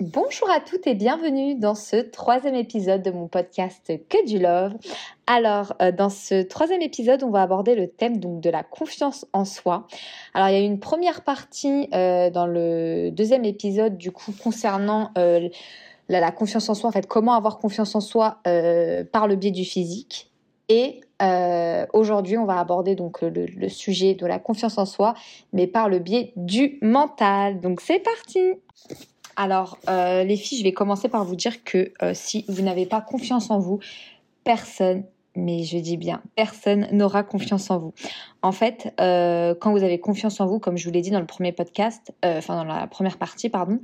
Bonjour 0.00 0.48
à 0.48 0.60
toutes 0.60 0.86
et 0.86 0.94
bienvenue 0.94 1.56
dans 1.56 1.74
ce 1.74 1.96
troisième 1.96 2.54
épisode 2.54 3.02
de 3.02 3.10
mon 3.10 3.28
podcast 3.28 3.92
Que 4.08 4.26
du 4.26 4.38
Love. 4.38 4.72
Alors, 5.26 5.74
euh, 5.82 5.92
dans 5.92 6.08
ce 6.08 6.40
troisième 6.40 6.80
épisode, 6.80 7.22
on 7.22 7.28
va 7.28 7.42
aborder 7.42 7.74
le 7.74 7.86
thème 7.86 8.16
donc 8.16 8.40
de 8.40 8.48
la 8.48 8.62
confiance 8.62 9.26
en 9.34 9.44
soi. 9.44 9.86
Alors, 10.32 10.48
il 10.48 10.52
y 10.52 10.56
a 10.56 10.64
une 10.64 10.80
première 10.80 11.22
partie 11.22 11.86
euh, 11.92 12.30
dans 12.30 12.46
le 12.46 13.10
deuxième 13.10 13.44
épisode 13.44 13.98
du 13.98 14.10
coup 14.10 14.32
concernant 14.42 15.10
euh, 15.18 15.50
la, 16.08 16.32
confiance 16.32 16.70
en 16.70 16.74
soi, 16.74 16.88
en 16.88 16.92
fait, 16.92 17.06
comment 17.06 17.34
avoir 17.34 17.58
confiance 17.58 17.94
en 17.94 18.00
soi 18.00 18.38
par 19.12 19.28
le 19.28 19.36
biais 19.36 19.50
du 19.50 19.66
physique. 19.66 20.30
Et 20.70 21.02
aujourd'hui, 21.92 22.38
on 22.38 22.46
va 22.46 22.58
aborder 22.58 22.94
donc 22.94 23.20
le, 23.20 23.68
sujet 23.68 24.14
de 24.14 24.24
la 24.24 24.38
confiance 24.38 24.78
en 24.78 24.86
soi, 24.86 25.12
mais 25.52 25.66
par 25.66 25.90
le 25.90 25.98
biais 25.98 26.32
du 26.36 26.78
mental. 26.80 27.60
Donc, 27.60 27.82
c'est 27.82 27.98
parti. 27.98 28.40
Alors, 29.36 29.78
euh, 29.88 30.24
les 30.24 30.36
filles, 30.36 30.58
je 30.58 30.64
vais 30.64 30.72
commencer 30.72 31.08
par 31.08 31.24
vous 31.24 31.36
dire 31.36 31.64
que 31.64 31.92
euh, 32.02 32.12
si 32.14 32.44
vous 32.48 32.62
n'avez 32.62 32.86
pas 32.86 33.00
confiance 33.00 33.50
en 33.50 33.58
vous, 33.58 33.80
personne, 34.44 35.04
mais 35.36 35.62
je 35.64 35.78
dis 35.78 35.96
bien, 35.96 36.22
personne 36.36 36.88
n'aura 36.92 37.22
confiance 37.22 37.70
en 37.70 37.78
vous. 37.78 37.94
En 38.42 38.52
fait, 38.52 38.92
euh, 39.00 39.54
quand 39.54 39.70
vous 39.70 39.84
avez 39.84 40.00
confiance 40.00 40.40
en 40.40 40.46
vous, 40.46 40.58
comme 40.58 40.76
je 40.76 40.86
vous 40.86 40.92
l'ai 40.92 41.02
dit 41.02 41.10
dans 41.10 41.20
le 41.20 41.26
premier 41.26 41.52
podcast, 41.52 42.12
enfin 42.22 42.56
dans 42.56 42.64
la 42.64 42.86
première 42.86 43.18
partie, 43.18 43.48
pardon, 43.48 43.78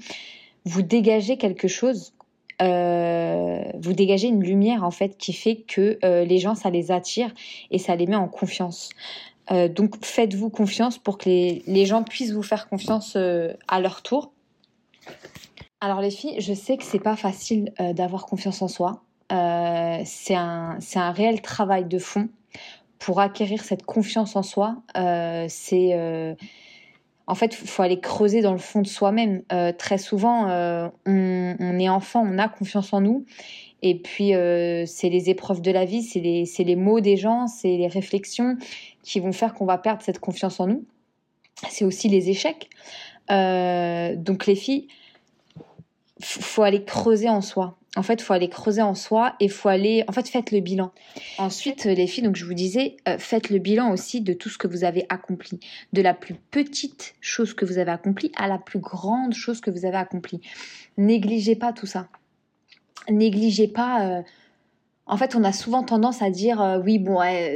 vous 0.64 0.82
dégagez 0.82 1.36
quelque 1.36 1.68
chose. 1.68 2.12
vous 2.60 3.92
dégagez 3.92 4.28
une 4.28 4.42
lumière 4.42 4.82
en 4.82 4.90
fait 4.90 5.16
qui 5.16 5.32
fait 5.32 5.56
que 5.56 5.98
les 6.02 6.38
gens 6.38 6.54
ça 6.54 6.70
les 6.70 6.90
attire 6.90 7.32
et 7.70 7.78
ça 7.78 7.94
les 7.94 8.06
met 8.06 8.16
en 8.16 8.28
confiance. 8.28 8.88
donc 9.50 10.04
faites-vous 10.04 10.50
confiance 10.50 10.98
pour 10.98 11.18
que 11.18 11.28
les, 11.28 11.62
les, 11.66 11.86
gens 11.86 12.02
puissent 12.02 12.32
vous 12.32 12.42
faire 12.42 12.68
confiance 12.68 13.14
à 13.14 13.80
leur 13.80 14.02
tour 14.02 14.32
alors 15.80 16.00
les 16.00 16.10
filles, 16.10 16.40
je 16.40 16.54
sais 16.54 16.76
que 16.76 16.84
c'est 16.84 16.98
pas 16.98 17.16
facile 17.16 17.72
euh, 17.80 17.92
d'avoir 17.92 18.26
confiance 18.26 18.62
en 18.62 18.68
soi. 18.68 19.02
Euh, 19.32 20.00
c'est 20.04 20.34
un, 20.34 20.78
un 20.94 21.12
réel 21.12 21.42
travail 21.42 21.84
de 21.84 21.98
fond 21.98 22.28
pour 22.98 23.20
acquérir 23.20 23.62
cette 23.62 23.84
confiance 23.84 24.36
en 24.36 24.42
soi. 24.42 24.82
Euh, 24.96 25.46
c'est 25.48 26.36
en 27.28 27.34
fait, 27.34 27.58
il 27.60 27.68
faut 27.68 27.82
aller 27.82 27.98
creuser 27.98 28.40
dans 28.40 28.52
le 28.52 28.58
fond 28.58 28.82
de 28.82 28.86
soi-même. 28.86 29.42
très 29.78 29.98
souvent, 29.98 30.46
on, 31.06 31.78
est 31.78 31.88
enfant, 31.88 32.24
on 32.24 32.38
a 32.38 32.48
confiance 32.48 32.92
en 32.92 33.00
nous. 33.00 33.26
Et 33.82 33.98
puis, 33.98 34.30
c'est 34.86 35.08
les 35.08 35.28
épreuves 35.28 35.60
de 35.60 35.72
la 35.72 35.84
vie, 35.84 36.02
c'est 36.02 36.20
les, 36.20 36.44
les, 36.58 36.76
mots 36.76 37.00
des 37.00 37.16
gens, 37.16 37.48
c'est 37.48 37.76
les 37.76 37.88
réflexions 37.88 38.56
qui 39.02 39.18
vont 39.18 39.32
faire 39.32 39.54
qu'on 39.54 39.66
va 39.66 39.76
perdre 39.76 40.02
cette 40.02 40.20
confiance 40.20 40.60
en 40.60 40.68
nous. 40.68 40.84
C'est 41.68 41.84
aussi 41.84 42.08
les 42.08 42.30
échecs. 42.30 42.70
donc, 43.28 44.46
les 44.46 44.54
filles, 44.54 44.86
faut 46.20 46.62
aller 46.62 46.84
creuser 46.84 47.28
en 47.28 47.40
soi. 47.40 47.76
En 47.96 48.02
fait, 48.02 48.20
faut 48.20 48.34
aller 48.34 48.50
creuser 48.50 48.82
en 48.82 48.94
soi 48.94 49.34
et 49.40 49.48
faut 49.48 49.70
aller. 49.70 50.04
En 50.06 50.12
fait, 50.12 50.28
faites 50.28 50.50
le 50.52 50.60
bilan. 50.60 50.92
Ensuite, 51.38 51.86
euh, 51.86 51.94
les 51.94 52.06
filles, 52.06 52.24
donc 52.24 52.36
je 52.36 52.44
vous 52.44 52.54
disais, 52.54 52.98
euh, 53.08 53.16
faites 53.18 53.48
le 53.48 53.58
bilan 53.58 53.90
aussi 53.90 54.20
de 54.20 54.34
tout 54.34 54.50
ce 54.50 54.58
que 54.58 54.68
vous 54.68 54.84
avez 54.84 55.06
accompli, 55.08 55.60
de 55.94 56.02
la 56.02 56.12
plus 56.12 56.34
petite 56.50 57.14
chose 57.22 57.54
que 57.54 57.64
vous 57.64 57.78
avez 57.78 57.90
accomplie 57.90 58.32
à 58.36 58.48
la 58.48 58.58
plus 58.58 58.80
grande 58.80 59.32
chose 59.32 59.62
que 59.62 59.70
vous 59.70 59.86
avez 59.86 59.96
accomplie. 59.96 60.42
Négligez 60.98 61.56
pas 61.56 61.72
tout 61.72 61.86
ça. 61.86 62.08
Négligez 63.08 63.68
pas. 63.68 64.06
Euh, 64.06 64.22
en 65.06 65.16
fait, 65.16 65.34
on 65.34 65.44
a 65.44 65.52
souvent 65.52 65.82
tendance 65.82 66.20
à 66.20 66.30
dire 66.30 66.80
oui, 66.84 66.98
bon, 66.98 67.14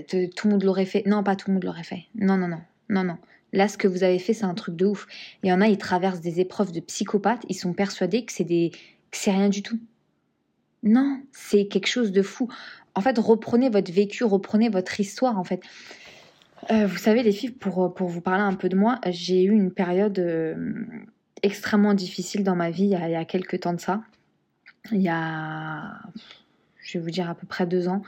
tout 0.08 0.46
le 0.46 0.50
monde 0.50 0.62
l'aurait 0.62 0.86
fait. 0.86 1.02
Non, 1.04 1.22
pas 1.22 1.36
tout 1.36 1.50
le 1.50 1.54
monde 1.54 1.64
l'aurait 1.64 1.82
fait. 1.82 2.04
Non, 2.14 2.36
non, 2.36 2.48
non, 2.48 2.60
non, 2.88 3.04
non. 3.04 3.18
Là, 3.52 3.68
ce 3.68 3.76
que 3.76 3.88
vous 3.88 4.04
avez 4.04 4.18
fait, 4.18 4.32
c'est 4.32 4.44
un 4.44 4.54
truc 4.54 4.76
de 4.76 4.86
ouf. 4.86 5.06
Il 5.42 5.48
y 5.48 5.52
en 5.52 5.60
a, 5.60 5.68
ils 5.68 5.78
traversent 5.78 6.20
des 6.20 6.40
épreuves 6.40 6.72
de 6.72 6.80
psychopathes, 6.80 7.44
ils 7.48 7.54
sont 7.54 7.72
persuadés 7.72 8.24
que 8.24 8.32
c'est 8.32 8.44
des, 8.44 8.70
c'est 9.12 9.32
rien 9.32 9.48
du 9.48 9.62
tout. 9.62 9.78
Non, 10.82 11.20
c'est 11.32 11.66
quelque 11.66 11.88
chose 11.88 12.12
de 12.12 12.22
fou. 12.22 12.48
En 12.94 13.00
fait, 13.00 13.18
reprenez 13.18 13.68
votre 13.68 13.92
vécu, 13.92 14.24
reprenez 14.24 14.68
votre 14.68 14.98
histoire, 14.98 15.38
en 15.38 15.44
fait. 15.44 15.62
Euh, 16.70 16.86
vous 16.86 16.98
savez, 16.98 17.22
les 17.22 17.32
filles, 17.32 17.50
pour, 17.50 17.94
pour 17.94 18.08
vous 18.08 18.20
parler 18.20 18.42
un 18.42 18.54
peu 18.54 18.68
de 18.68 18.76
moi, 18.76 19.00
j'ai 19.06 19.42
eu 19.44 19.52
une 19.52 19.72
période 19.72 20.18
euh, 20.18 20.74
extrêmement 21.42 21.94
difficile 21.94 22.44
dans 22.44 22.56
ma 22.56 22.70
vie 22.70 22.84
il 22.84 22.90
y, 22.90 22.94
a, 22.94 23.08
il 23.08 23.12
y 23.12 23.16
a 23.16 23.24
quelques 23.24 23.60
temps 23.60 23.72
de 23.72 23.80
ça. 23.80 24.02
Il 24.92 25.00
y 25.00 25.08
a, 25.08 26.00
je 26.82 26.98
vais 26.98 27.04
vous 27.04 27.10
dire, 27.10 27.28
à 27.28 27.34
peu 27.34 27.46
près 27.46 27.66
deux 27.66 27.88
ans. 27.88 28.02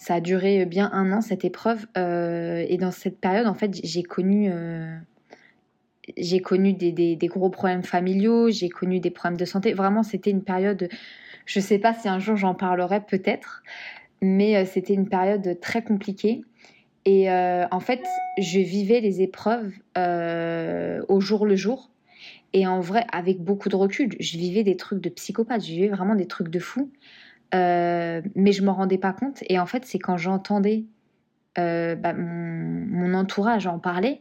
Ça 0.00 0.14
a 0.14 0.20
duré 0.22 0.64
bien 0.64 0.88
un 0.94 1.12
an 1.12 1.20
cette 1.20 1.44
épreuve 1.44 1.86
euh, 1.98 2.64
et 2.66 2.78
dans 2.78 2.90
cette 2.90 3.20
période 3.20 3.46
en 3.46 3.52
fait 3.52 3.78
j'ai 3.84 4.02
connu 4.02 4.48
euh, 4.50 4.96
j'ai 6.16 6.40
connu 6.40 6.72
des, 6.72 6.90
des, 6.90 7.26
gros 7.26 7.50
problèmes 7.50 7.82
familiaux, 7.82 8.48
j'ai 8.48 8.70
connu 8.70 8.98
des 8.98 9.10
problèmes 9.10 9.36
de 9.36 9.44
santé. 9.44 9.74
Vraiment 9.74 10.02
c'était 10.02 10.30
une 10.30 10.42
période, 10.42 10.88
je 11.44 11.60
sais 11.60 11.78
pas 11.78 11.92
si 11.92 12.08
un 12.08 12.18
jour 12.18 12.34
j'en 12.34 12.54
parlerai 12.54 13.02
peut-être, 13.02 13.62
mais 14.22 14.56
euh, 14.56 14.64
c'était 14.64 14.94
une 14.94 15.06
période 15.06 15.60
très 15.60 15.84
compliquée. 15.84 16.44
Et 17.04 17.30
en 17.30 17.80
fait, 17.80 18.02
je 18.38 18.58
vivais 18.58 19.00
les 19.00 19.22
épreuves 19.22 19.72
au 19.96 21.20
jour 21.20 21.46
le 21.46 21.56
jour. 21.56 21.90
Et 22.52 22.66
en 22.66 22.80
vrai, 22.80 23.06
avec 23.10 23.40
beaucoup 23.40 23.70
de 23.70 23.76
recul, 23.76 24.10
je 24.20 24.36
vivais 24.36 24.64
des 24.64 24.76
trucs 24.76 25.00
de 25.00 25.08
psychopathe, 25.08 25.62
je 25.62 25.72
vivais 25.72 25.88
vraiment 25.88 26.14
des 26.14 26.26
trucs 26.26 26.48
de 26.50 26.58
fou. 26.58 26.90
Euh, 27.54 28.22
mais 28.34 28.52
je 28.52 28.62
m'en 28.62 28.74
rendais 28.74 28.98
pas 28.98 29.12
compte. 29.12 29.42
Et 29.48 29.58
en 29.58 29.66
fait, 29.66 29.84
c'est 29.84 29.98
quand 29.98 30.16
j'entendais 30.16 30.84
euh, 31.58 31.94
bah, 31.94 32.12
mon, 32.12 33.14
entourage 33.14 33.66
en 33.66 33.78
parler 33.78 34.20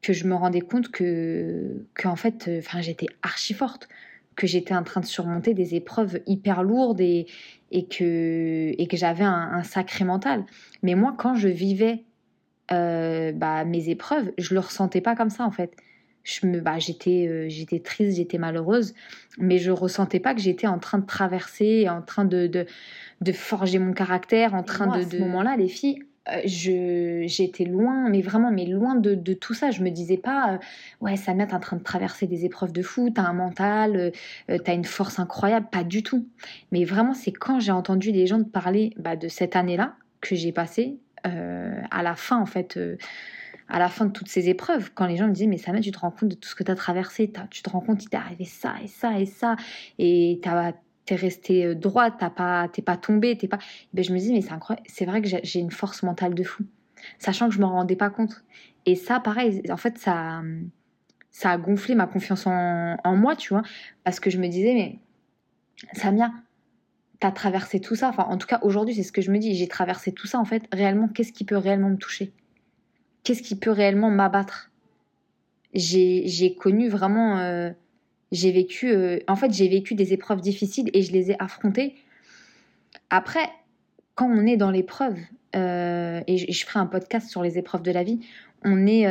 que 0.00 0.12
je 0.12 0.26
me 0.26 0.34
rendais 0.34 0.60
compte 0.60 0.90
que, 0.90 1.84
que 1.94 2.08
en 2.08 2.16
fait, 2.16 2.48
euh, 2.48 2.60
j'étais 2.80 3.06
archi 3.22 3.52
forte, 3.52 3.88
que 4.36 4.46
j'étais 4.46 4.74
en 4.74 4.84
train 4.84 5.00
de 5.00 5.06
surmonter 5.06 5.52
des 5.52 5.74
épreuves 5.74 6.20
hyper 6.26 6.62
lourdes 6.62 7.00
et, 7.00 7.26
et 7.70 7.86
que, 7.86 8.74
et 8.78 8.86
que 8.86 8.96
j'avais 8.96 9.24
un, 9.24 9.62
sacré 9.64 10.04
mental. 10.04 10.44
Mais 10.82 10.94
moi, 10.94 11.14
quand 11.18 11.34
je 11.34 11.48
vivais 11.48 12.04
bah, 12.70 13.64
mes 13.64 13.88
épreuves, 13.88 14.32
je 14.38 14.54
le 14.54 14.60
ressentais 14.60 15.00
pas 15.00 15.16
comme 15.16 15.30
ça 15.30 15.44
en 15.44 15.50
fait 15.50 15.74
je 16.28 16.46
me, 16.46 16.60
bah, 16.60 16.78
j'étais, 16.78 17.26
euh, 17.26 17.46
j'étais 17.48 17.78
triste, 17.78 18.18
j'étais 18.18 18.36
malheureuse, 18.36 18.94
mais 19.38 19.58
je 19.58 19.70
ressentais 19.70 20.20
pas 20.20 20.34
que 20.34 20.40
j'étais 20.40 20.66
en 20.66 20.78
train 20.78 20.98
de 20.98 21.06
traverser, 21.06 21.88
en 21.88 22.02
train 22.02 22.26
de, 22.26 22.46
de, 22.46 22.66
de 23.22 23.32
forger 23.32 23.78
mon 23.78 23.92
caractère, 23.94 24.54
en 24.54 24.62
train 24.62 24.86
de. 24.88 25.04
À 25.04 25.10
ce 25.10 25.16
moment-là, 25.16 25.56
les 25.56 25.68
filles, 25.68 26.02
euh, 26.28 26.42
je, 26.44 27.24
j'étais 27.26 27.64
loin, 27.64 28.10
mais 28.10 28.20
vraiment, 28.20 28.50
mais 28.50 28.66
loin 28.66 28.94
de, 28.94 29.14
de 29.14 29.32
tout 29.32 29.54
ça. 29.54 29.70
Je 29.70 29.82
me 29.82 29.88
disais 29.88 30.18
pas, 30.18 30.52
euh, 30.52 30.58
ouais, 31.00 31.16
Samia, 31.16 31.46
t'es 31.46 31.54
en 31.54 31.60
train 31.60 31.78
de 31.78 31.82
traverser 31.82 32.26
des 32.26 32.44
épreuves 32.44 32.72
de 32.72 32.82
fou, 32.82 33.08
t'as 33.08 33.22
un 33.22 33.32
mental, 33.32 34.12
t'as 34.46 34.74
une 34.74 34.84
force 34.84 35.18
incroyable, 35.18 35.68
pas 35.72 35.84
du 35.84 36.02
tout. 36.02 36.28
Mais 36.72 36.84
vraiment, 36.84 37.14
c'est 37.14 37.32
quand 37.32 37.58
j'ai 37.58 37.72
entendu 37.72 38.12
les 38.12 38.26
gens 38.26 38.44
parler 38.44 38.92
bah, 38.98 39.16
de 39.16 39.28
cette 39.28 39.56
année-là 39.56 39.94
que 40.20 40.34
j'ai 40.34 40.52
passée, 40.52 40.98
à 41.24 42.02
la 42.02 42.14
fin, 42.14 42.38
en 42.38 42.46
fait 42.46 42.78
à 43.68 43.78
la 43.78 43.88
fin 43.88 44.06
de 44.06 44.12
toutes 44.12 44.28
ces 44.28 44.48
épreuves, 44.48 44.90
quand 44.94 45.06
les 45.06 45.16
gens 45.16 45.28
me 45.28 45.32
disent 45.32 45.46
Mais 45.46 45.58
Samia, 45.58 45.80
tu 45.80 45.90
te 45.90 45.98
rends 45.98 46.10
compte 46.10 46.30
de 46.30 46.34
tout 46.34 46.48
ce 46.48 46.54
que 46.54 46.62
tu 46.64 46.70
as 46.70 46.74
traversé, 46.74 47.30
tu 47.50 47.62
te 47.62 47.70
rends 47.70 47.80
compte 47.80 47.98
qu'il 47.98 48.08
t'est 48.08 48.16
arrivé 48.16 48.44
ça 48.44 48.74
et 48.82 48.86
ça 48.86 49.18
et 49.18 49.26
ça, 49.26 49.56
et 49.98 50.40
tu 50.42 51.14
es 51.14 51.16
resté 51.16 51.66
euh, 51.66 51.74
droite, 51.74 52.14
t'as 52.18 52.30
pas, 52.30 52.68
t'es 52.68 52.82
pas 52.82 52.96
tombé, 52.96 53.36
t'es 53.36 53.48
pas. 53.48 53.58
Ben, 53.92 54.04
je 54.04 54.12
me 54.12 54.18
dis, 54.18 54.32
mais 54.32 54.40
c'est 54.40 54.52
incroyable, 54.52 54.86
c'est 54.90 55.04
vrai 55.04 55.22
que 55.22 55.28
j'ai 55.42 55.60
une 55.60 55.70
force 55.70 56.02
mentale 56.02 56.34
de 56.34 56.42
fou, 56.42 56.64
sachant 57.18 57.48
que 57.48 57.54
je 57.54 57.60
me 57.60 57.66
rendais 57.66 57.96
pas 57.96 58.10
compte. 58.10 58.44
Et 58.86 58.94
ça, 58.94 59.20
pareil, 59.20 59.62
en 59.70 59.76
fait, 59.76 59.98
ça, 59.98 60.42
ça 61.30 61.50
a 61.50 61.58
gonflé 61.58 61.94
ma 61.94 62.06
confiance 62.06 62.46
en, 62.46 62.96
en 63.04 63.16
moi, 63.16 63.36
tu 63.36 63.50
vois, 63.50 63.62
parce 64.04 64.20
que 64.20 64.30
je 64.30 64.38
me 64.38 64.48
disais, 64.48 64.74
mais 64.74 64.98
Samia, 65.92 66.32
t'as 67.20 67.32
traversé 67.32 67.80
tout 67.80 67.94
ça. 67.94 68.08
Enfin, 68.08 68.24
en 68.24 68.38
tout 68.38 68.46
cas, 68.46 68.60
aujourd'hui, 68.62 68.94
c'est 68.94 69.02
ce 69.02 69.12
que 69.12 69.22
je 69.22 69.30
me 69.30 69.38
dis. 69.38 69.54
J'ai 69.54 69.68
traversé 69.68 70.12
tout 70.12 70.26
ça, 70.26 70.38
en 70.38 70.44
fait. 70.44 70.64
Réellement, 70.72 71.08
qu'est-ce 71.08 71.32
qui 71.32 71.44
peut 71.44 71.56
réellement 71.56 71.90
me 71.90 71.96
toucher? 71.96 72.32
Qu'est-ce 73.24 73.42
qui 73.42 73.56
peut 73.56 73.70
réellement 73.70 74.10
m'abattre? 74.10 74.70
J'ai 75.74 76.56
connu 76.58 76.88
vraiment, 76.88 77.38
euh, 77.38 77.70
j'ai 78.32 78.52
vécu, 78.52 78.90
euh, 78.90 79.18
en 79.28 79.36
fait, 79.36 79.52
j'ai 79.52 79.68
vécu 79.68 79.94
des 79.94 80.12
épreuves 80.12 80.40
difficiles 80.40 80.90
et 80.94 81.02
je 81.02 81.12
les 81.12 81.30
ai 81.30 81.36
affrontées. 81.38 81.94
Après, 83.10 83.48
quand 84.14 84.28
on 84.28 84.46
est 84.46 84.56
dans 84.56 84.70
l'épreuve, 84.70 85.16
euh, 85.56 86.20
et, 86.26 86.36
je, 86.38 86.66
ferai 86.66 86.80
un 86.80 86.86
podcast 86.86 87.28
sur 87.28 87.42
les 87.42 87.58
épreuves 87.58 87.82
de 87.82 87.90
la 87.90 88.02
vie, 88.02 88.20
on 88.64 88.86
est, 88.86 89.06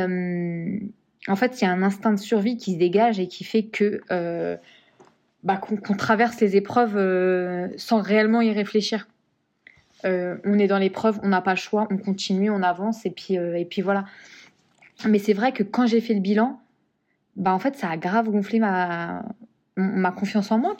en 1.28 1.36
fait, 1.36 1.60
il 1.60 1.64
y 1.64 1.66
a 1.66 1.72
un 1.72 1.82
instinct 1.82 2.12
de 2.12 2.18
survie 2.18 2.56
qui 2.56 2.74
se 2.74 2.78
dégage 2.78 3.18
et 3.18 3.28
qui 3.28 3.44
fait 3.44 3.64
que 3.64 4.02
bah, 5.44 5.56
qu'on 5.56 5.94
traverse 5.94 6.40
les 6.40 6.56
épreuves 6.56 6.98
sans 7.76 8.02
réellement 8.02 8.42
y 8.42 8.52
réfléchir. 8.52 9.06
Euh, 10.04 10.36
on 10.44 10.58
est 10.58 10.66
dans 10.66 10.78
l'épreuve, 10.78 11.18
on 11.22 11.28
n'a 11.28 11.40
pas 11.40 11.52
le 11.52 11.58
choix, 11.58 11.88
on 11.90 11.98
continue, 11.98 12.50
on 12.50 12.62
avance 12.62 13.04
et 13.04 13.10
puis, 13.10 13.38
euh, 13.38 13.58
et 13.58 13.64
puis 13.64 13.82
voilà. 13.82 14.04
Mais 15.06 15.18
c'est 15.18 15.32
vrai 15.32 15.52
que 15.52 15.62
quand 15.62 15.86
j'ai 15.86 16.00
fait 16.00 16.14
le 16.14 16.20
bilan, 16.20 16.60
bah 17.36 17.52
en 17.52 17.58
fait 17.58 17.76
ça 17.76 17.88
a 17.88 17.96
grave 17.96 18.30
gonflé 18.30 18.58
ma, 18.58 19.24
ma 19.76 20.12
confiance 20.12 20.50
en 20.50 20.58
moi. 20.58 20.76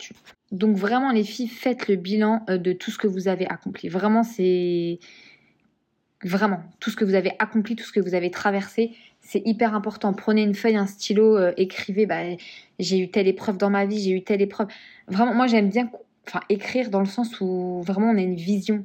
Donc 0.51 0.77
vraiment 0.77 1.13
les 1.13 1.25
filles, 1.25 1.49
faites 1.49 1.89
le 1.89 1.97
bilan 1.97 2.45
euh, 2.49 2.59
de 2.59 2.73
tout 2.73 2.91
ce 2.91 2.99
que 2.99 3.07
vous 3.07 3.29
avez 3.29 3.47
accompli. 3.47 3.89
Vraiment 3.89 4.23
c'est 4.23 4.99
vraiment 6.25 6.61
tout 6.81 6.91
ce 6.91 6.97
que 6.97 7.05
vous 7.05 7.15
avez 7.15 7.33
accompli, 7.39 7.77
tout 7.77 7.85
ce 7.85 7.93
que 7.93 8.01
vous 8.01 8.15
avez 8.15 8.31
traversé, 8.31 8.93
c'est 9.21 9.43
hyper 9.45 9.75
important. 9.75 10.13
Prenez 10.13 10.43
une 10.43 10.55
feuille, 10.55 10.77
un 10.77 10.87
stylo, 10.87 11.39
écrivez, 11.57 12.07
bah, 12.07 12.23
j'ai 12.81 12.99
eu 12.99 13.09
telle 13.09 13.29
épreuve 13.29 13.57
dans 13.57 13.71
ma 13.71 13.87
vie, 13.87 14.01
j'ai 14.01 14.11
eu 14.11 14.25
telle 14.25 14.43
épreuve. 14.43 14.67
Vraiment, 15.07 15.35
moi 15.35 15.47
j'aime 15.47 15.69
bien 15.69 15.89
enfin, 16.27 16.41
écrire 16.49 16.91
dans 16.91 17.01
le 17.01 17.07
sens 17.07 17.41
où 17.41 17.83
vraiment 17.87 18.11
on 18.11 18.17
a 18.17 18.21
une 18.21 18.35
vision 18.35 18.85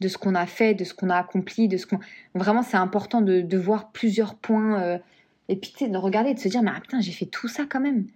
de 0.00 0.08
ce 0.08 0.18
qu'on 0.18 0.34
a 0.34 0.46
fait, 0.46 0.74
de 0.74 0.84
ce 0.84 0.94
qu'on 0.94 1.10
a 1.10 1.16
accompli, 1.16 1.68
de 1.68 1.76
ce 1.76 1.86
qu'on. 1.86 2.00
Vraiment, 2.34 2.62
c'est 2.62 2.76
important 2.76 3.20
de, 3.20 3.56
voir 3.56 3.90
plusieurs 3.92 4.34
points. 4.34 4.82
Euh, 4.82 4.98
et 5.48 5.56
puis, 5.56 5.72
de 5.88 5.96
regarder 5.96 6.34
de 6.34 6.38
se 6.38 6.48
dire, 6.48 6.62
mais 6.62 6.70
ah, 6.74 6.80
putain, 6.80 7.00
j'ai 7.00 7.12
fait 7.12 7.26
tout 7.26 7.48
ça 7.48 7.64
quand 7.68 7.80
même. 7.80 8.06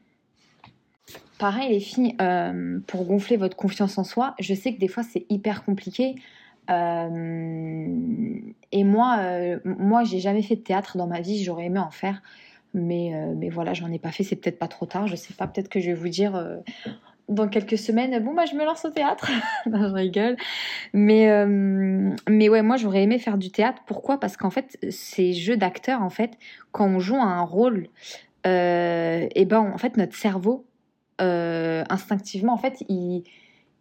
Pareil, 1.39 1.71
les 1.71 1.81
filles, 1.81 2.17
euh, 2.21 2.81
pour 2.87 3.05
gonfler 3.05 3.37
votre 3.37 3.57
confiance 3.57 3.97
en 3.99 4.05
soi, 4.05 4.35
je 4.41 4.55
sais 4.55 4.75
que 4.75 4.81
des 4.81 4.89
fois, 4.89 5.03
c'est 5.03 5.25
hyper 5.29 5.65
compliqué. 5.65 6.17
Euh, 6.71 7.87
et 8.73 8.85
moi, 8.85 9.21
moi, 9.65 10.05
j'ai 10.05 10.21
jamais 10.21 10.43
fait 10.43 10.57
de 10.57 10.63
théâtre 10.63 10.99
dans 10.99 11.07
ma 11.07 11.21
vie. 11.21 11.45
J'aurais 11.45 11.67
aimé 11.67 11.79
en 11.79 11.91
faire. 11.91 12.23
Mais, 12.75 13.13
mais 13.37 13.49
voilà, 13.49 13.73
j'en 13.73 13.91
ai 13.91 13.99
pas 13.99 14.11
fait. 14.11 14.25
C'est 14.25 14.37
peut-être 14.37 14.59
pas 14.59 14.69
trop 14.69 14.85
tard. 14.85 15.07
Je 15.07 15.17
sais 15.17 15.33
pas. 15.33 15.47
Peut-être 15.47 15.69
que 15.69 15.81
je 15.81 15.87
vais 15.87 15.95
vous 15.95 16.09
dire 16.09 16.61
dans 17.29 17.49
quelques 17.49 17.77
semaines, 17.77 18.23
bon, 18.23 18.35
bah, 18.35 18.47
je 18.47 18.55
me 18.55 18.65
lance 18.65 18.85
au 18.85 18.91
théâtre. 18.91 19.31
je 19.67 19.93
rigole. 19.93 20.37
Mais, 20.95 21.31
euh, 21.31 22.15
mais 22.29 22.49
ouais, 22.49 22.63
moi, 22.63 22.77
j'aurais 22.77 23.03
aimé 23.03 23.19
faire 23.19 23.39
du 23.39 23.51
théâtre. 23.51 23.83
Pourquoi? 23.87 24.19
Parce 24.19 24.37
qu'en 24.37 24.51
fait, 24.51 24.79
ces 24.91 25.35
jeux 25.35 25.57
d'acteurs, 25.57 26.03
en 26.03 26.11
fait, 26.11 26.33
quand 26.73 26.87
on 26.87 26.99
joue 26.99 27.17
un 27.17 27.43
rôle, 27.43 27.89
euh, 28.47 29.27
et 29.35 29.45
ben, 29.45 29.61
en 29.61 29.79
fait, 29.79 29.97
notre 29.97 30.15
cerveau, 30.15 30.65
euh, 31.21 31.85
instinctivement, 31.91 32.55
en 32.55 32.59
fait, 32.59 32.83
il, 32.89 33.25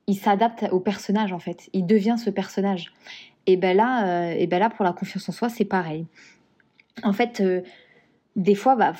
il 0.08 0.16
s'adapte 0.16 0.66
au 0.72 0.80
personnage, 0.80 1.32
en 1.32 1.40
fait. 1.40 1.70
Il 1.74 1.86
devient 1.86 2.16
ce 2.18 2.30
personnage. 2.30 2.94
Et 3.46 3.56
ben 3.56 3.78
là, 3.78 4.34
et 4.34 4.46
ben 4.46 4.60
là 4.60 4.70
pour 4.70 4.84
la 4.84 4.92
confiance 4.92 5.30
en 5.30 5.32
soi, 5.32 5.48
c'est 5.48 5.64
pareil. 5.64 6.06
En 7.02 7.14
fait, 7.14 7.42
des 8.36 8.56
fois, 8.56 8.76
bah, 8.76 8.94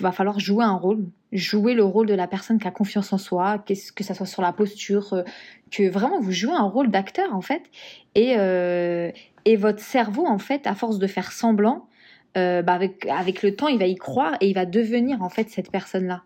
va 0.00 0.12
falloir 0.12 0.38
jouer 0.38 0.62
un 0.62 0.76
rôle, 0.76 1.06
jouer 1.34 1.74
le 1.74 1.84
rôle 1.84 2.06
de 2.06 2.14
la 2.14 2.26
personne 2.26 2.58
qui 2.58 2.66
a 2.66 2.70
confiance 2.70 3.12
en 3.12 3.18
soi, 3.18 3.58
que 3.58 4.04
ça 4.04 4.14
soit 4.14 4.26
sur 4.26 4.40
la 4.40 4.52
posture, 4.52 5.12
euh, 5.12 5.22
que 5.70 5.88
vraiment 5.88 6.20
vous 6.20 6.32
jouez 6.32 6.54
un 6.54 6.62
rôle 6.62 6.90
d'acteur 6.90 7.34
en 7.34 7.40
fait, 7.40 7.62
et, 8.14 8.36
euh, 8.38 9.10
et 9.44 9.56
votre 9.56 9.80
cerveau 9.80 10.26
en 10.26 10.38
fait, 10.38 10.66
à 10.66 10.74
force 10.74 10.98
de 10.98 11.06
faire 11.06 11.32
semblant, 11.32 11.88
euh, 12.36 12.62
bah, 12.62 12.74
avec, 12.74 13.06
avec 13.06 13.42
le 13.42 13.54
temps, 13.54 13.68
il 13.68 13.78
va 13.78 13.86
y 13.86 13.96
croire 13.96 14.36
et 14.40 14.48
il 14.48 14.54
va 14.54 14.64
devenir 14.64 15.22
en 15.22 15.28
fait 15.28 15.50
cette 15.50 15.70
personne-là. 15.70 16.22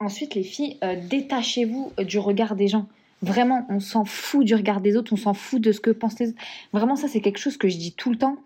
Ensuite, 0.00 0.34
les 0.34 0.44
filles, 0.44 0.78
détachez-vous 1.10 1.92
du 1.98 2.18
regard 2.18 2.54
des 2.54 2.68
gens. 2.68 2.86
Vraiment, 3.20 3.66
on 3.68 3.80
s'en 3.80 4.04
fout 4.04 4.46
du 4.46 4.54
regard 4.54 4.80
des 4.80 4.96
autres, 4.96 5.12
on 5.12 5.16
s'en 5.16 5.34
fout 5.34 5.60
de 5.60 5.72
ce 5.72 5.80
que 5.80 5.90
pensent 5.90 6.20
les 6.20 6.28
autres. 6.28 6.42
Vraiment, 6.72 6.94
ça, 6.94 7.08
c'est 7.08 7.20
quelque 7.20 7.38
chose 7.38 7.56
que 7.56 7.68
je 7.68 7.76
dis 7.76 7.92
tout 7.92 8.10
le 8.10 8.16
temps. 8.16 8.36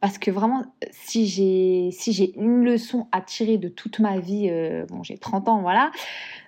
Parce 0.00 0.16
que 0.16 0.30
vraiment, 0.30 0.64
si 0.92 1.26
j'ai 1.26 1.90
si 1.92 2.12
j'ai 2.14 2.34
une 2.38 2.64
leçon 2.64 3.06
à 3.12 3.20
tirer 3.20 3.58
de 3.58 3.68
toute 3.68 3.98
ma 3.98 4.18
vie, 4.18 4.48
euh, 4.48 4.86
bon 4.86 5.02
j'ai 5.02 5.18
30 5.18 5.48
ans, 5.48 5.60
voilà, 5.60 5.90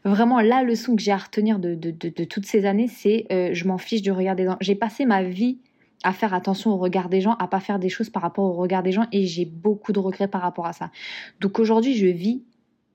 vraiment 0.05 0.41
la 0.41 0.63
leçon 0.63 0.97
que 0.97 1.03
j'ai 1.03 1.13
à 1.13 1.19
retenir 1.19 1.59
de, 1.59 1.75
de, 1.75 1.91
de, 1.91 2.25
toutes 2.25 2.47
ces 2.47 2.65
années, 2.65 2.89
c'est 2.89 3.27
euh, 3.31 3.51
je 3.53 3.67
m'en 3.67 3.77
fiche 3.77 4.01
du 4.01 4.11
regard 4.11 4.37
des 4.37 4.47
gens. 4.47 4.57
J'ai 4.61 4.75
passé 4.75 5.05
ma 5.05 5.23
vie 5.23 5.59
à 6.03 6.15
faire 6.15 6.33
attention 6.33 6.71
au 6.71 6.79
regard 6.79 7.11
des 7.11 7.21
gens, 7.21 7.35
à 7.35 7.47
pas 7.47 7.61
faire 7.61 7.79
des 7.79 7.91
choses 7.91 8.09
par 8.09 8.23
rapport 8.23 8.45
au 8.45 8.55
regard 8.55 8.83
des 8.83 8.91
gens, 8.91 9.07
et 9.13 9.27
j'ai 9.27 9.45
beaucoup 9.45 9.93
de 9.93 9.99
regrets 9.99 10.29
par 10.29 10.41
rapport 10.41 10.67
à 10.67 10.73
ça. 10.73 10.91
Donc 11.41 11.59
aujourd'hui, 11.59 11.95
je 11.95 12.07
vis 12.07 12.43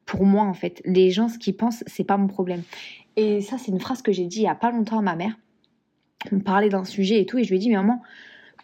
pour 0.05 0.25
moi 0.25 0.43
en 0.43 0.53
fait. 0.55 0.81
Les 0.85 1.11
gens, 1.11 1.29
ce 1.29 1.37
qu'ils 1.37 1.55
pensent, 1.55 1.83
c'est 1.85 2.03
pas 2.03 2.17
mon 2.17 2.27
problème. 2.27 2.63
Et 3.15 3.41
ça, 3.41 3.59
c'est 3.59 3.71
une 3.71 3.79
phrase 3.79 4.01
que 4.01 4.11
j'ai 4.11 4.25
dit 4.25 4.37
il 4.37 4.43
y 4.43 4.47
a 4.47 4.55
pas 4.55 4.71
longtemps 4.71 4.97
à 4.97 5.03
ma 5.03 5.15
mère. 5.15 5.37
On 6.31 6.39
parlait 6.39 6.69
d'un 6.69 6.83
sujet 6.83 7.21
et 7.21 7.27
tout, 7.27 7.37
et 7.37 7.43
je 7.43 7.49
lui 7.49 7.57
ai 7.57 7.59
dit, 7.59 7.69
mais 7.69 7.75
maman, 7.75 8.01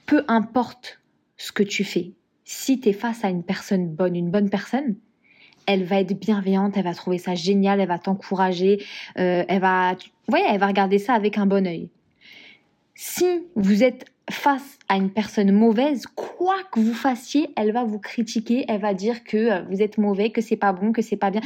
peu 0.07 0.25
importe 0.27 0.99
ce 1.37 1.51
que 1.51 1.63
tu 1.63 1.83
fais. 1.83 2.11
Si 2.45 2.79
tu 2.79 2.89
es 2.89 2.93
face 2.93 3.23
à 3.23 3.29
une 3.29 3.43
personne 3.43 3.87
bonne, 3.87 4.15
une 4.15 4.31
bonne 4.31 4.49
personne, 4.49 4.95
elle 5.65 5.83
va 5.83 5.99
être 5.99 6.17
bienveillante, 6.19 6.75
elle 6.75 6.83
va 6.83 6.93
trouver 6.93 7.17
ça 7.17 7.35
génial, 7.35 7.79
elle 7.79 7.87
va 7.87 7.99
t'encourager, 7.99 8.83
euh, 9.17 9.43
elle 9.47 9.61
va, 9.61 9.95
elle 10.27 10.59
va 10.59 10.67
regarder 10.67 10.99
ça 10.99 11.13
avec 11.13 11.37
un 11.37 11.45
bon 11.45 11.65
œil. 11.65 11.89
Si 12.95 13.25
vous 13.55 13.83
êtes 13.83 14.05
face 14.29 14.77
à 14.87 14.95
une 14.95 15.09
personne 15.09 15.51
mauvaise, 15.51 16.05
quoi 16.15 16.55
que 16.71 16.79
vous 16.79 16.93
fassiez, 16.93 17.49
elle 17.55 17.71
va 17.71 17.83
vous 17.83 17.99
critiquer, 17.99 18.65
elle 18.67 18.81
va 18.81 18.93
dire 18.93 19.23
que 19.23 19.37
euh, 19.37 19.61
vous 19.69 19.81
êtes 19.81 19.97
mauvais, 19.97 20.29
que 20.29 20.41
c'est 20.41 20.57
pas 20.57 20.73
bon, 20.73 20.91
que 20.91 21.01
c'est 21.01 21.17
pas 21.17 21.31
bien. 21.31 21.41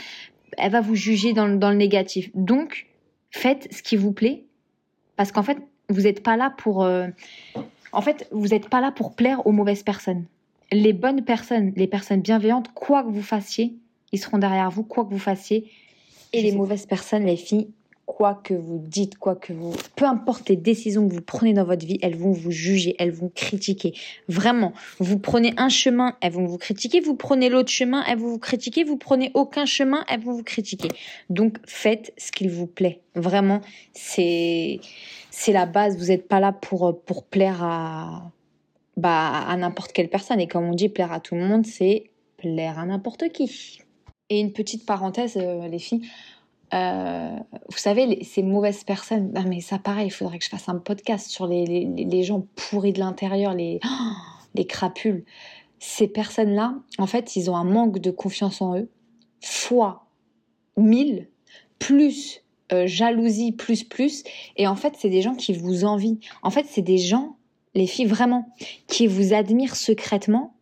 Elle 0.57 0.71
va 0.71 0.81
vous 0.81 0.95
juger 0.95 1.33
dans, 1.33 1.47
le 1.47 1.75
négatif. 1.75 2.29
Donc, 2.35 2.87
faites 3.31 3.67
ce 3.73 3.81
qui 3.81 3.95
vous 3.95 4.11
plaît, 4.11 4.45
parce 5.15 5.31
qu'en 5.31 5.43
fait, 5.43 5.57
vous 5.89 6.01
n'êtes 6.01 6.21
pas 6.21 6.37
là 6.37 6.53
pour. 6.57 6.83
Euh, 6.83 7.07
en 7.91 8.01
fait, 8.01 8.27
vous 8.31 8.47
n'êtes 8.47 8.69
pas 8.69 8.81
là 8.81 8.91
pour 8.91 9.15
plaire 9.15 9.45
aux 9.45 9.51
mauvaises 9.51 9.83
personnes. 9.83 10.25
Les 10.71 10.93
bonnes 10.93 11.23
personnes, 11.23 11.71
les 11.75 11.87
personnes 11.87 12.21
bienveillantes, 12.21 12.73
quoi 12.73 13.03
que 13.03 13.09
vous 13.09 13.21
fassiez, 13.21 13.75
ils 14.11 14.19
seront 14.19 14.37
derrière 14.37 14.69
vous, 14.69 14.83
quoi 14.83 15.05
que 15.05 15.11
vous 15.11 15.19
fassiez. 15.19 15.71
Et 16.33 16.41
les 16.41 16.51
mauvaises 16.51 16.85
personnes, 16.85 17.25
les 17.25 17.37
filles, 17.37 17.69
quoi 18.07 18.39
que 18.41 18.53
vous 18.55 18.79
dites, 18.79 19.17
quoi 19.19 19.35
que 19.35 19.53
vous, 19.53 19.75
peu 19.95 20.05
importe 20.05 20.49
les 20.49 20.55
décisions 20.55 21.07
que 21.07 21.13
vous 21.13 21.21
prenez 21.21 21.53
dans 21.53 21.65
votre 21.65 21.85
vie, 21.85 21.99
elles 22.01 22.15
vont 22.15 22.31
vous 22.31 22.49
juger, 22.49 22.95
elles 22.97 23.11
vont 23.11 23.29
critiquer. 23.29 23.93
Vraiment, 24.29 24.73
vous 24.99 25.19
prenez 25.19 25.53
un 25.57 25.69
chemin, 25.69 26.15
elles 26.21 26.31
vont 26.31 26.45
vous 26.45 26.57
critiquer. 26.57 27.01
Vous 27.01 27.15
prenez 27.15 27.49
l'autre 27.49 27.69
chemin, 27.69 28.03
elles 28.07 28.17
vont 28.17 28.29
vous 28.29 28.39
critiquer. 28.39 28.85
Vous 28.85 28.97
prenez 28.97 29.29
aucun 29.35 29.65
chemin, 29.65 30.03
elles 30.07 30.21
vont 30.21 30.31
vous 30.31 30.43
critiquer. 30.43 30.87
Donc 31.29 31.57
faites 31.67 32.13
ce 32.17 32.31
qu'il 32.31 32.49
vous 32.49 32.65
plaît. 32.65 33.01
Vraiment, 33.13 33.61
c'est 33.93 34.79
c'est 35.29 35.51
la 35.51 35.65
base. 35.65 35.97
Vous 35.97 36.05
n'êtes 36.05 36.27
pas 36.27 36.39
là 36.39 36.53
pour, 36.53 36.99
pour 37.01 37.25
plaire 37.25 37.61
à, 37.61 38.31
bah, 38.95 39.43
à 39.47 39.55
n'importe 39.57 39.91
quelle 39.91 40.09
personne. 40.09 40.39
Et 40.39 40.47
comme 40.47 40.63
on 40.63 40.73
dit, 40.73 40.89
plaire 40.89 41.11
à 41.11 41.19
tout 41.19 41.35
le 41.35 41.41
monde, 41.41 41.65
c'est 41.65 42.09
plaire 42.37 42.79
à 42.79 42.85
n'importe 42.85 43.29
qui. 43.29 43.79
Et 44.29 44.39
une 44.39 44.53
petite 44.53 44.85
parenthèse, 44.85 45.37
euh, 45.37 45.67
les 45.67 45.79
filles. 45.79 46.07
Euh, 46.73 47.35
vous 47.69 47.77
savez, 47.77 48.23
ces 48.23 48.43
mauvaises 48.43 48.83
personnes, 48.83 49.31
mais 49.47 49.61
ça 49.61 49.79
pareil, 49.79 50.07
il 50.07 50.11
faudrait 50.11 50.37
que 50.37 50.43
je 50.43 50.49
fasse 50.49 50.67
un 50.67 50.79
podcast 50.79 51.29
sur 51.29 51.47
les, 51.47 51.65
les, 51.65 51.85
les 51.85 52.23
gens 52.23 52.45
pourris 52.55 52.93
de 52.93 52.99
l'intérieur, 52.99 53.53
les, 53.53 53.79
les 54.55 54.65
crapules. 54.65 55.23
Ces 55.79 56.07
personnes-là, 56.07 56.75
en 56.97 57.07
fait, 57.07 57.35
ils 57.35 57.49
ont 57.49 57.55
un 57.55 57.63
manque 57.63 57.99
de 57.99 58.11
confiance 58.11 58.61
en 58.61 58.77
eux, 58.77 58.89
fois 59.41 60.07
mille, 60.75 61.29
plus 61.79 62.41
euh, 62.73 62.85
jalousie 62.85 63.53
plus 63.53 63.85
plus. 63.85 64.23
Et 64.57 64.67
en 64.67 64.75
fait, 64.75 64.93
c'est 64.97 65.09
des 65.09 65.21
gens 65.21 65.35
qui 65.35 65.53
vous 65.53 65.85
envient. 65.85 66.19
En 66.43 66.49
fait, 66.49 66.65
c'est 66.69 66.81
des 66.81 66.97
gens, 66.97 67.37
les 67.75 67.87
filles 67.87 68.05
vraiment, 68.05 68.49
qui 68.87 69.07
vous 69.07 69.33
admirent 69.33 69.77
secrètement, 69.77 70.53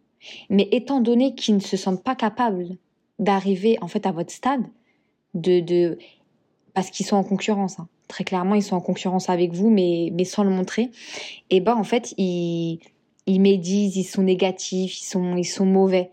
mais 0.50 0.68
étant 0.72 1.00
donné 1.00 1.34
qu'ils 1.34 1.56
ne 1.56 1.62
se 1.62 1.78
sentent 1.78 2.04
pas 2.04 2.16
capables 2.16 2.78
d'arriver 3.18 3.78
en 3.81 3.88
fait 3.88 4.06
à 4.06 4.12
votre 4.12 4.31
stade, 4.31 4.66
de, 5.35 5.59
de 5.59 5.97
parce 6.73 6.89
qu'ils 6.89 7.05
sont 7.05 7.15
en 7.15 7.23
concurrence. 7.23 7.79
Hein. 7.79 7.87
Très 8.07 8.23
clairement, 8.23 8.55
ils 8.55 8.63
sont 8.63 8.75
en 8.75 8.81
concurrence 8.81 9.29
avec 9.29 9.54
vous, 9.54 9.69
mais, 9.69 10.11
mais 10.13 10.25
sans 10.25 10.44
le 10.44 10.49
montrer. 10.49 10.89
Et 11.49 11.59
ben 11.59 11.75
en 11.75 11.83
fait, 11.83 12.13
ils, 12.18 12.80
ils 13.25 13.39
médisent, 13.39 13.95
ils 13.97 14.04
sont 14.04 14.23
négatifs, 14.23 15.01
ils 15.01 15.06
sont, 15.06 15.35
ils 15.37 15.45
sont 15.45 15.65
mauvais. 15.65 16.11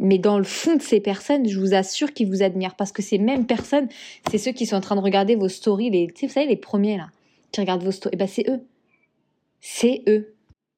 Mais 0.00 0.18
dans 0.18 0.38
le 0.38 0.44
fond 0.44 0.76
de 0.76 0.82
ces 0.82 1.00
personnes, 1.00 1.48
je 1.48 1.58
vous 1.58 1.72
assure 1.72 2.12
qu'ils 2.12 2.28
vous 2.28 2.42
admirent 2.42 2.74
parce 2.74 2.92
que 2.92 3.00
ces 3.00 3.18
mêmes 3.18 3.46
personnes, 3.46 3.88
c'est 4.30 4.38
ceux 4.38 4.52
qui 4.52 4.66
sont 4.66 4.76
en 4.76 4.80
train 4.80 4.96
de 4.96 5.00
regarder 5.00 5.36
vos 5.36 5.48
stories, 5.48 5.90
les, 5.90 6.06
vous 6.06 6.28
savez, 6.28 6.46
les 6.46 6.56
premiers 6.56 6.96
là, 6.96 7.10
qui 7.52 7.60
regardent 7.60 7.84
vos 7.84 7.92
stories. 7.92 8.14
Et 8.14 8.16
eh 8.16 8.18
ben 8.18 8.28
c'est 8.28 8.48
eux. 8.50 8.66
C'est 9.60 10.02
eux. 10.08 10.34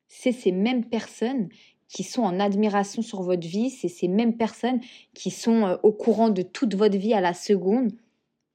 C'est 0.09 0.33
ces 0.33 0.53
mêmes 0.53 0.85
personnes 0.85 1.49
qui 1.89 2.03
sont 2.03 2.23
en 2.23 2.41
admiration 2.41 3.03
sur 3.03 3.23
votre 3.23 3.47
vie, 3.47 3.71
c'est 3.71 3.89
ces 3.89 4.09
mêmes 4.09 4.37
personnes 4.37 4.81
qui 5.15 5.31
sont 5.31 5.67
euh, 5.67 5.77
au 5.83 5.93
courant 5.93 6.31
de 6.31 6.43
toute 6.43 6.75
votre 6.75 6.97
vie 6.97 7.15
à 7.15 7.21
la 7.21 7.35
seconde. 7.35 7.93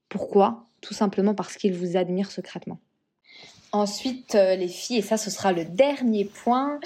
Pourquoi? 0.08 0.66
Tout 0.80 0.94
simplement 0.94 1.34
parce 1.34 1.56
qu'ils 1.56 1.74
vous 1.74 1.96
admirent 1.96 2.30
secrètement. 2.30 2.78
Ensuite, 3.72 4.34
euh, 4.34 4.54
les 4.54 4.68
filles, 4.68 4.98
et 4.98 5.02
ça 5.02 5.16
ce 5.16 5.30
sera 5.30 5.52
le 5.52 5.64
dernier 5.64 6.26
point, 6.26 6.78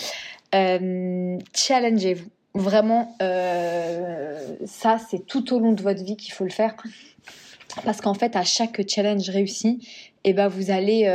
euh, 0.54 1.38
challengez-vous. 1.54 2.30
Vraiment, 2.54 3.14
ça, 3.18 4.96
c'est 5.10 5.26
tout 5.26 5.52
au 5.52 5.58
long 5.58 5.72
de 5.72 5.82
votre 5.82 6.02
vie 6.02 6.16
qu'il 6.16 6.32
faut 6.32 6.44
le 6.44 6.50
faire. 6.50 6.74
Parce 7.84 8.00
qu'en 8.00 8.14
fait, 8.14 8.34
à 8.34 8.44
chaque 8.44 8.80
challenge 8.88 9.28
réussi, 9.28 9.86
eh 10.24 10.32
ben, 10.32 10.48
vous 10.48 10.70
allez. 10.70 11.06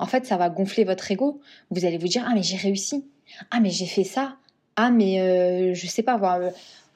En 0.00 0.06
fait, 0.06 0.26
ça 0.26 0.36
va 0.36 0.50
gonfler 0.50 0.82
votre 0.82 1.08
ego. 1.12 1.40
Vous 1.70 1.84
allez 1.84 1.98
vous 1.98 2.08
dire 2.08 2.26
Ah, 2.28 2.32
mais 2.34 2.42
j'ai 2.42 2.56
réussi. 2.56 3.04
Ah, 3.50 3.60
mais 3.60 3.70
j'ai 3.70 3.86
fait 3.86 4.04
ça. 4.04 4.36
Ah, 4.76 4.90
mais 4.90 5.20
euh, 5.20 5.74
je 5.74 5.86
sais 5.86 6.02
pas, 6.02 6.16
voir 6.16 6.40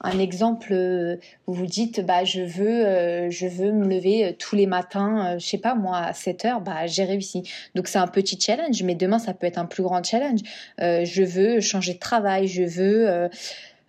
un 0.01 0.19
exemple, 0.19 0.73
euh, 0.73 1.17
vous 1.47 1.55
vous 1.55 1.67
dites, 1.67 2.05
bah, 2.05 2.25
je 2.25 2.43
veux, 2.43 2.87
euh, 2.87 3.31
je 3.31 3.47
veux 3.47 3.73
me 3.73 3.89
lever 3.89 4.27
euh, 4.27 4.33
tous 4.39 4.55
les 4.55 4.67
matins, 4.67 5.37
je 5.39 5.47
sais 5.47 5.59
pas 5.59 5.75
moi, 5.75 5.99
à 5.99 6.13
7 6.13 6.45
heures, 6.45 6.61
bah, 6.61 6.87
j'ai 6.87 7.05
réussi. 7.05 7.43
Donc 7.75 7.89
c'est 7.89 7.99
un 7.99 8.07
petit 8.07 8.39
challenge, 8.41 8.83
mais 8.85 8.95
demain 8.95 9.19
ça 9.19 9.35
peut 9.35 9.47
être 9.47 9.59
un 9.59 9.67
plus 9.67 9.83
grand 9.83 10.05
challenge. 10.05 10.41
je 10.79 11.23
veux 11.23 11.61
changer 11.61 11.95
de 11.95 11.99
travail, 11.99 12.47
je 12.47 12.63
veux, 12.63 13.29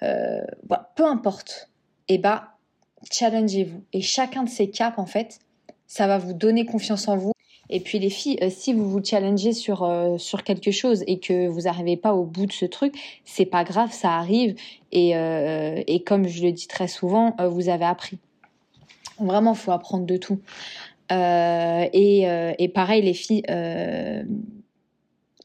bah, 0.01 0.91
peu 0.95 1.05
importe. 1.05 1.69
Et 2.07 2.17
bah, 2.17 2.55
challengez-vous. 3.11 3.83
Et 3.93 4.01
chacun 4.01 4.43
de 4.43 4.49
ces 4.49 4.69
caps, 4.69 4.97
en 4.97 5.05
fait, 5.05 5.39
ça 5.85 6.07
va 6.07 6.17
vous 6.17 6.33
donner 6.33 6.65
confiance 6.65 7.07
en 7.07 7.17
vous 7.17 7.33
Et 7.69 7.79
puis 7.79 7.99
les 7.99 8.09
filles, 8.09 8.37
euh, 8.41 8.49
si 8.49 8.73
vous 8.73 8.89
vous 8.89 9.03
challengez 9.03 9.53
sur, 9.53 9.83
euh, 9.83 10.17
sur 10.17 10.43
quelque 10.43 10.71
chose 10.71 11.03
et 11.05 11.19
que 11.19 11.47
vous 11.47 11.61
n'arrivez 11.61 11.97
pas 11.97 12.13
au 12.13 12.23
bout 12.23 12.47
de 12.47 12.51
ce 12.51 12.65
truc, 12.65 12.95
c'est 13.25 13.45
pas 13.45 13.63
grave, 13.63 13.91
ça 13.91 14.13
arrive. 14.13 14.55
Et, 14.91 15.15
euh, 15.15 15.81
et 15.85 16.03
comme 16.03 16.27
je 16.27 16.43
le 16.43 16.51
dis 16.51 16.67
très 16.67 16.87
souvent, 16.87 17.35
vous 17.51 17.69
avez 17.69 17.85
appris. 17.85 18.17
Vraiment, 19.19 19.53
faut 19.53 19.71
apprendre 19.71 20.05
de 20.05 20.17
tout. 20.17 20.39
Et, 21.11 22.21
et, 22.59 22.67
pareil, 22.69 23.01
les 23.01 23.13
filles, 23.13 23.43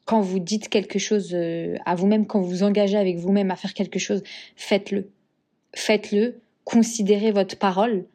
quand 0.04 0.20
vous 0.20 0.38
dites 0.38 0.68
quelque 0.68 0.98
chose 0.98 1.36
à 1.84 1.94
vous-même, 1.94 2.26
quand 2.26 2.40
vous 2.40 2.48
vous 2.48 2.62
engagez 2.62 2.96
avec 2.96 3.16
vous-même 3.16 3.50
à 3.50 3.56
faire 3.56 3.74
quelque 3.74 3.98
chose, 3.98 4.22
faites-le. 4.56 5.10
Faites-le. 5.74 6.40
Considérez 6.64 7.32
votre 7.32 7.58
parole. 7.58 8.06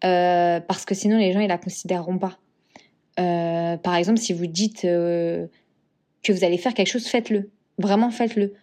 parce 0.00 0.84
que 0.84 0.94
sinon, 0.94 1.16
les 1.18 1.32
gens, 1.32 1.40
ils 1.40 1.48
la 1.48 1.58
considéreront 1.58 2.18
pas. 2.18 2.38
Euh, 3.18 3.76
par 3.76 3.96
exemple, 3.96 4.18
si 4.18 4.32
vous 4.32 4.46
dites 4.46 4.84
euh, 4.84 5.46
que 6.22 6.32
vous 6.32 6.44
allez 6.44 6.58
faire 6.58 6.74
quelque 6.74 6.90
chose, 6.90 7.06
faites-le. 7.06 7.50
Vraiment, 7.78 8.10
faites-le. 8.10 8.54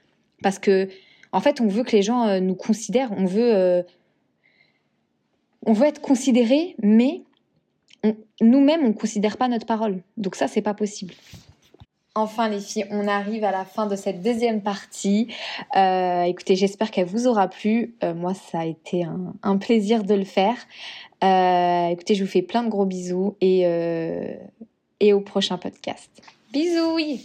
Parce 0.41 0.59
que, 0.59 0.89
en 1.31 1.41
fait, 1.41 1.61
on 1.61 1.67
veut 1.67 1.83
que 1.83 1.95
les 1.95 2.01
gens 2.01 2.27
euh, 2.27 2.39
nous 2.39 2.55
considèrent, 2.55 3.11
on 3.11 3.25
veut, 3.25 3.85
on 5.65 5.73
veut 5.73 5.87
être 5.87 6.01
considéré, 6.01 6.75
mais 6.81 7.21
nous-mêmes, 8.41 8.81
on 8.83 8.89
ne 8.89 8.93
considère 8.93 9.37
pas 9.37 9.47
notre 9.47 9.65
parole. 9.65 10.01
Donc 10.17 10.35
ça, 10.35 10.47
c'est 10.47 10.61
pas 10.61 10.73
possible. 10.73 11.13
Enfin 12.17 12.47
les 12.47 12.61
filles, 12.61 12.85
on 12.91 13.09
arrive 13.09 13.43
à 13.43 13.51
la 13.51 13.65
fin 13.65 13.87
de 13.87 13.97
cette 13.97 14.21
deuxième 14.21 14.61
partie. 14.61 15.27
écoutez, 15.75 16.55
j'espère 16.55 16.89
qu'elle 16.91 17.07
vous 17.07 17.27
aura 17.27 17.49
plu. 17.49 17.95
moi, 18.15 18.33
ça 18.33 18.59
a 18.59 18.65
été 18.65 19.03
un, 19.03 19.33
un 19.43 19.57
plaisir 19.57 20.05
de 20.05 20.13
le 20.13 20.23
faire. 20.23 20.55
Euh, 21.25 21.89
écoutez, 21.89 22.15
je 22.15 22.23
vous 22.23 22.29
fais 22.29 22.41
plein 22.41 22.63
de 22.63 22.69
gros 22.69 22.85
bisous 22.85 23.35
et, 23.41 23.61
euh, 23.65 24.35
et 24.99 25.13
au 25.13 25.21
prochain 25.21 25.57
podcast. 25.57 26.09
Bisous, 26.53 27.19